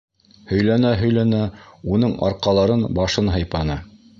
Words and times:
Һөйләнә-һөйләнә 0.51 1.41
уның 1.97 2.17
арҡаларын, 2.31 2.85
башын 3.01 3.31
һыйпаны. 3.37 3.79